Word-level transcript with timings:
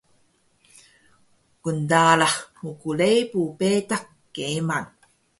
Kndalax 1.61 2.33
mgrebu 2.65 3.41
betaq 3.59 4.03
keeman 4.33 4.85